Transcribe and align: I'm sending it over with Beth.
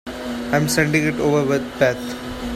I'm 0.51 0.67
sending 0.67 1.03
it 1.05 1.19
over 1.19 1.47
with 1.47 1.61
Beth. 1.79 2.01